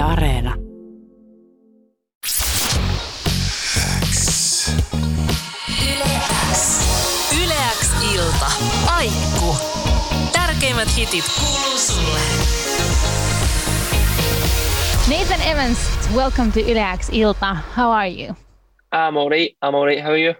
[0.00, 0.54] Yle Areena.
[7.42, 8.46] Yleäks ilta.
[8.96, 9.56] Aikku.
[10.32, 12.18] Tärkeimmät hitit kuuluu sulle.
[15.08, 15.78] Nathan Evans,
[16.14, 17.56] welcome to Yleax Ilta.
[17.76, 18.34] How are you?
[18.94, 19.56] I'm all right.
[19.62, 20.02] I'm all right.
[20.02, 20.34] How are you?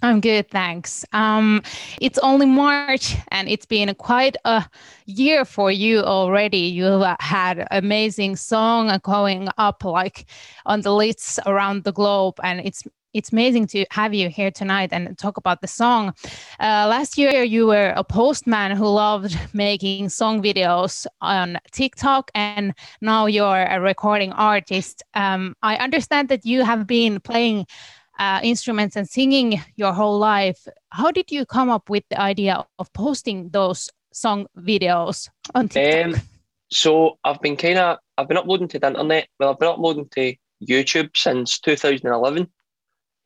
[0.00, 1.04] I'm good, thanks.
[1.12, 1.60] Um,
[2.00, 4.64] it's only March, and it's been quite a
[5.06, 6.58] year for you already.
[6.58, 10.26] You had amazing song going up like
[10.66, 14.90] on the lists around the globe, and it's it's amazing to have you here tonight
[14.92, 16.14] and talk about the song.
[16.60, 22.72] Uh, last year, you were a postman who loved making song videos on TikTok, and
[23.00, 25.02] now you're a recording artist.
[25.14, 27.66] Um, I understand that you have been playing
[28.18, 30.66] uh, instruments and singing your whole life.
[30.90, 36.14] How did you come up with the idea of posting those song videos on TikTok?
[36.14, 36.20] Um,
[36.70, 39.28] so I've been kind of I've been uploading to the internet.
[39.38, 40.34] Well, I've been uploading to
[40.66, 42.42] YouTube since 2011.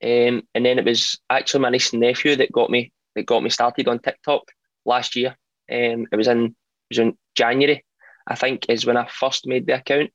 [0.04, 3.42] Um, and then it was actually my niece and nephew that got me that got
[3.42, 4.42] me started on TikTok
[4.84, 5.36] last year.
[5.70, 6.54] Um, it was in it
[6.90, 7.84] was in January,
[8.26, 10.10] I think, is when I first made the account.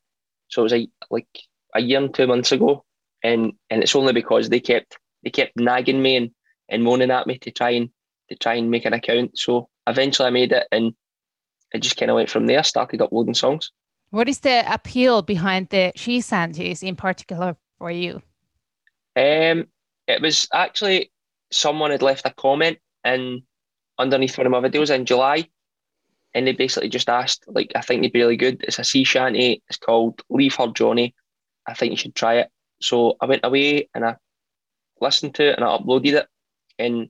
[0.48, 1.26] So it was a, like
[1.74, 2.84] a year and two months ago,
[3.22, 6.30] and and it's only because they kept they kept nagging me and,
[6.68, 7.90] and moaning at me to try and
[8.28, 9.38] to try and make an account.
[9.38, 10.94] So eventually I made it, and
[11.72, 12.62] it just kind of went from there.
[12.62, 13.72] Started uploading songs.
[14.10, 18.22] What is the appeal behind the sea shanties in particular for you?
[19.16, 19.66] Um,
[20.06, 21.10] it was actually
[21.50, 23.42] someone had left a comment in
[23.98, 25.48] underneath one of my videos in July,
[26.34, 28.62] and they basically just asked, like, I think they'd be really good.
[28.62, 29.62] It's a sea shanty.
[29.68, 31.14] It's called Leave Her Johnny.
[31.66, 32.48] I think you should try it.
[32.80, 34.16] So I went away and I
[35.00, 36.26] listened to it and I uploaded it,
[36.78, 37.08] and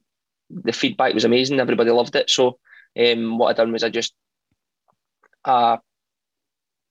[0.51, 1.61] the feedback was amazing.
[1.61, 2.31] Everybody loved it.
[2.31, 2.59] So
[2.99, 4.15] um, what I done was I just
[5.45, 5.77] uh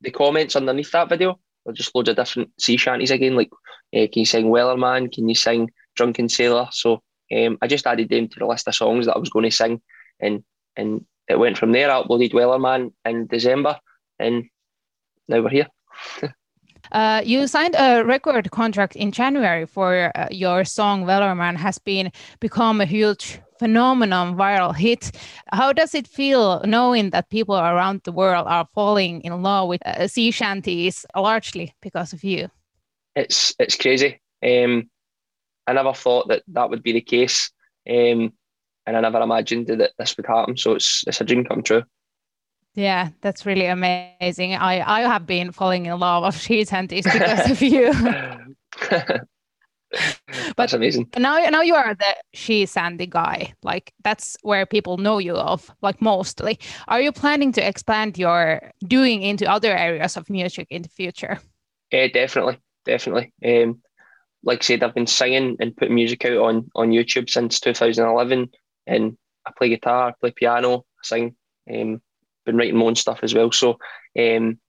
[0.02, 3.36] the comments underneath that video were just loads of different sea shanties again.
[3.36, 3.50] Like,
[3.95, 5.11] uh, can you sing Wellerman?
[5.11, 6.67] Can you sing Drunken Sailor?
[6.72, 7.02] So
[7.36, 9.52] um, I just added them to the list of songs that I was going to
[9.52, 9.82] sing,
[10.20, 10.43] and
[10.76, 11.92] and it went from there.
[11.92, 13.80] I uploaded Wellerman in December,
[14.20, 14.45] and
[15.27, 15.67] now we're here.
[16.92, 22.11] Uh, you signed a record contract in January for uh, your song Wellerman has been
[22.39, 25.11] become a huge phenomenon, viral hit.
[25.52, 29.86] How does it feel knowing that people around the world are falling in love with
[29.86, 32.49] uh, sea shanties largely because of you?
[33.15, 34.21] It's it's crazy.
[34.43, 34.89] Um,
[35.65, 37.52] I never thought that that would be the case,
[37.89, 38.31] um,
[38.86, 40.55] and I never imagined that this would happen.
[40.55, 41.83] So it's it's a dream come true.
[42.73, 44.55] Yeah, that's really amazing.
[44.55, 47.92] I, I have been falling in love with sea shanties because of you.
[50.58, 51.10] that's amazing.
[51.17, 53.54] Now, now you are the sea shanty guy.
[53.64, 56.60] Like that's where people know you of, like mostly.
[56.88, 61.39] Are you planning to expand your doing into other areas of music in the future?
[61.92, 63.34] Yeah, definitely, definitely.
[63.45, 63.82] Um,
[64.44, 68.49] like I said, I've been singing and putting music out on on YouTube since 2011,
[68.86, 71.36] and I play guitar, I play piano, I sing.
[71.70, 72.02] Um,
[72.47, 73.52] been writing my own stuff as well.
[73.52, 73.77] So,
[74.17, 74.59] um,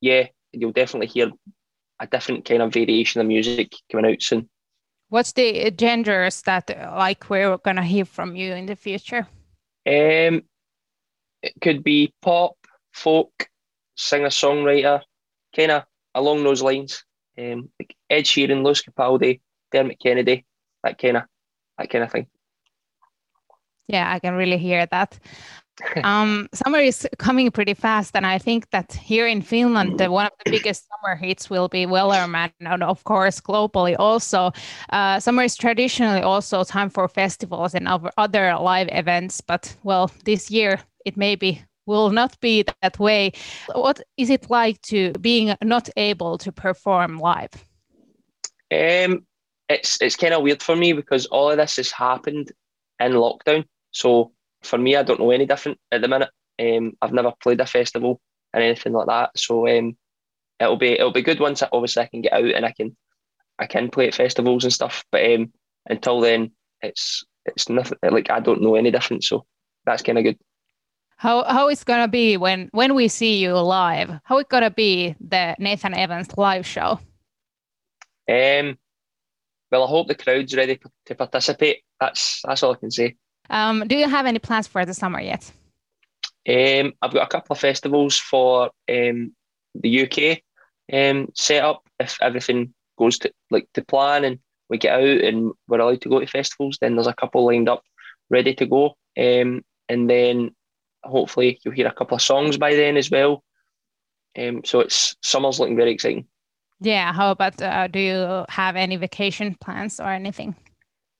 [0.00, 1.32] yeah, you'll definitely hear
[1.98, 4.48] a different kind of variation of music coming out soon.
[5.08, 9.26] What's the genres that like we're gonna hear from you in the future?
[9.86, 10.42] Um,
[11.42, 12.56] it could be pop,
[12.92, 13.48] folk,
[13.96, 15.02] singer songwriter,
[15.54, 15.84] kind of
[16.14, 17.04] along those lines.
[17.36, 19.40] Um, like Ed Sheeran, Lewis Capaldi,
[19.72, 20.44] Dermot Kennedy,
[20.82, 21.24] that kind of
[21.78, 22.26] that kind of thing.
[23.88, 25.18] Yeah, I can really hear that
[26.02, 30.26] um, summer is coming pretty fast, and I think that here in Finland, the, one
[30.26, 34.52] of the biggest summer hits will be Wellerman, and of course globally also.
[34.90, 40.50] Uh, summer is traditionally also time for festivals and other live events, but well, this
[40.50, 43.32] year it maybe will not be that way.
[43.74, 47.52] What is it like to being not able to perform live?
[48.72, 49.26] Um,
[49.68, 52.52] it's it's kind of weird for me because all of this has happened
[53.00, 54.32] in lockdown, so
[54.64, 56.30] for me, I don't know any different at the minute.
[56.60, 58.20] Um, I've never played a festival
[58.52, 59.96] or anything like that, so um,
[60.60, 62.96] it'll be it'll be good once I, obviously I can get out and I can
[63.58, 65.04] I can play at festivals and stuff.
[65.10, 65.52] But um,
[65.88, 66.52] until then,
[66.82, 69.24] it's it's nothing like I don't know any different.
[69.24, 69.44] So
[69.84, 70.38] that's kind of good.
[71.16, 74.10] How how it's gonna be when when we see you live?
[74.24, 77.00] How it gonna be the Nathan Evans live show?
[78.28, 78.78] Um,
[79.70, 81.82] well, I hope the crowd's ready to participate.
[82.00, 83.16] That's that's all I can say.
[83.50, 85.52] Um, do you have any plans for the summer yet?
[86.48, 89.34] Um, I've got a couple of festivals for um,
[89.74, 90.42] the UK
[90.92, 91.82] um, set up.
[91.98, 94.38] If everything goes to like to plan and
[94.68, 97.68] we get out and we're allowed to go to festivals, then there's a couple lined
[97.68, 97.82] up
[98.30, 98.96] ready to go.
[99.16, 100.50] Um, and then
[101.02, 103.42] hopefully you'll hear a couple of songs by then as well.
[104.36, 106.26] Um, so it's summer's looking very exciting.
[106.80, 107.12] Yeah.
[107.12, 110.56] How about uh, do you have any vacation plans or anything?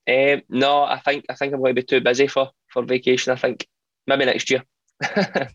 [0.08, 3.32] Um, no, I think I think I'm going to be too busy for for vacation.
[3.32, 3.66] I think
[4.06, 4.62] maybe next year.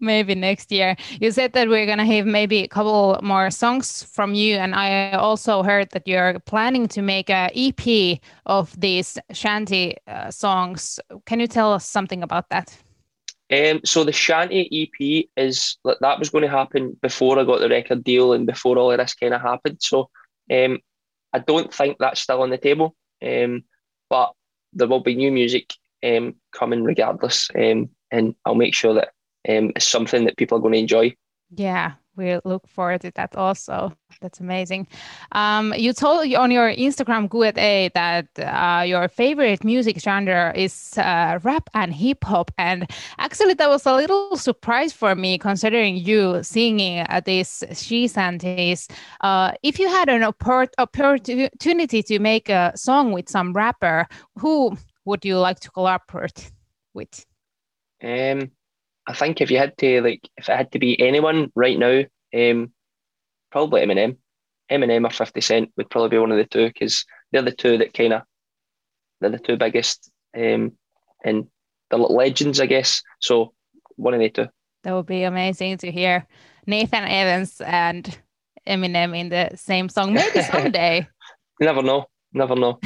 [0.00, 0.96] maybe next year.
[1.20, 5.12] You said that we're gonna have maybe a couple more songs from you, and I
[5.12, 11.00] also heard that you're planning to make a EP of these shanty uh, songs.
[11.26, 12.76] Can you tell us something about that?
[13.52, 17.68] Um, so the Shanty EP is that was going to happen before I got the
[17.68, 19.76] record deal and before all of this kind of happened.
[19.80, 20.08] So
[20.50, 20.78] um,
[21.34, 22.96] I don't think that's still on the table.
[23.22, 23.64] Um,
[24.10, 24.32] but
[24.72, 25.74] there will be new music
[26.04, 29.08] um, coming regardless, um, and I'll make sure that
[29.48, 31.14] um, it's something that people are going to enjoy.
[31.54, 33.96] Yeah, we look forward to that also.
[34.20, 34.86] That's amazing.
[35.32, 41.38] Um, you told on your Instagram Q&A that uh, your favorite music genre is uh,
[41.42, 46.42] rap and hip hop, and actually that was a little surprise for me considering you
[46.42, 48.88] singing at these sea shanties.
[49.22, 54.06] Uh, if you had an oppor- opportunity to make a song with some rapper,
[54.38, 56.52] who would you like to collaborate
[56.94, 57.24] with?
[58.02, 58.50] Um,
[59.06, 62.02] I think if you had to like, if it had to be anyone right now,
[62.34, 62.72] um,
[63.50, 64.16] probably Eminem.
[64.70, 67.78] Eminem or Fifty Cent would probably be one of the two because they're the two
[67.78, 68.22] that kind of
[69.20, 70.72] they're the two biggest, um,
[71.24, 71.46] and
[71.90, 73.02] they're legends, I guess.
[73.20, 73.52] So
[73.96, 74.46] one of the two.
[74.84, 76.26] That would be amazing to hear
[76.66, 78.18] Nathan Evans and
[78.66, 80.14] Eminem in the same song.
[80.14, 81.06] Maybe someday.
[81.60, 82.06] you never know.
[82.32, 82.78] Never know.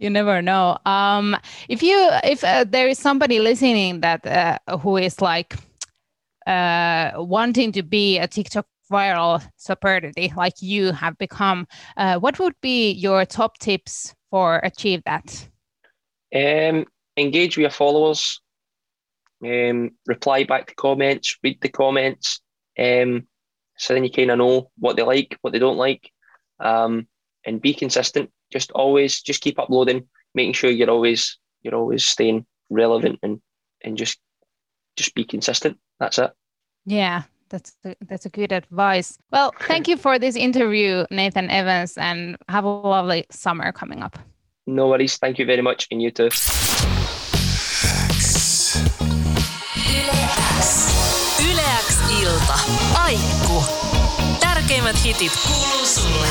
[0.00, 0.78] You never know.
[0.86, 1.36] Um,
[1.68, 5.54] if you if uh, there is somebody listening that uh, who is like
[6.46, 12.54] uh, wanting to be a TikTok viral celebrity like you have become, uh, what would
[12.60, 15.48] be your top tips for achieve that?
[16.34, 16.86] Um,
[17.16, 18.40] engage with your followers.
[19.44, 21.36] Um, reply back to comments.
[21.42, 22.40] Read the comments.
[22.78, 23.26] Um,
[23.76, 26.10] so then you kind of know what they like, what they don't like,
[26.58, 27.06] um,
[27.44, 32.46] and be consistent just always just keep uploading, making sure you're always you're always staying
[32.70, 33.40] relevant and
[33.82, 34.18] and just
[34.96, 35.78] just be consistent.
[35.98, 36.30] That's it.
[36.86, 39.18] Yeah, that's a, that's a good advice.
[39.30, 44.18] Well, thank you for this interview, Nathan Evans, and have a lovely summer coming up.
[44.66, 45.18] No worries.
[45.18, 46.30] Thank you very much, and you too.
[52.30, 52.58] ilta.
[52.94, 53.64] Aikku.
[54.40, 56.26] Tärkeimmät hitit kuuluu sulle.